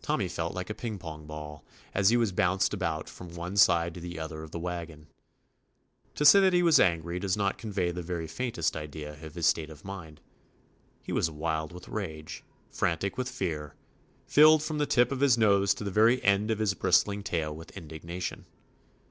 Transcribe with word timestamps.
Tommy 0.00 0.28
felt 0.28 0.54
like 0.54 0.70
a 0.70 0.74
ping 0.74 0.98
pong 0.98 1.26
ball, 1.26 1.62
as 1.92 2.08
he 2.08 2.16
was 2.16 2.32
bounced 2.32 2.72
about 2.72 3.06
from 3.06 3.28
one 3.34 3.54
side 3.54 3.92
to 3.92 4.00
the 4.00 4.18
other 4.18 4.42
of 4.42 4.50
the 4.50 4.58
wagon. 4.58 5.08
To 6.14 6.24
say 6.24 6.40
that 6.40 6.54
he 6.54 6.62
was 6.62 6.80
angry 6.80 7.18
does 7.18 7.36
not 7.36 7.58
con 7.58 7.70
vey 7.70 7.90
the 7.90 8.00
very 8.00 8.26
faintest 8.26 8.74
idea 8.78 9.22
of 9.22 9.34
his 9.34 9.46
state 9.46 9.68
of 9.68 9.84
mind: 9.84 10.22
he 11.02 11.12
was 11.12 11.30
wild 11.30 11.72
with 11.74 11.86
rage, 11.86 12.42
fran 12.70 12.96
tic 12.96 13.18
with 13.18 13.28
fear, 13.28 13.74
filled 14.26 14.62
from 14.62 14.78
the 14.78 14.86
tip 14.86 15.12
of 15.12 15.20
his 15.20 15.36
nose 15.36 15.74
to 15.74 15.84
the 15.84 15.90
very 15.90 16.24
end 16.24 16.50
of 16.50 16.60
his 16.60 16.72
bristling 16.72 17.22
tail 17.22 17.54
with 17.54 17.76
indignation. 17.76 18.46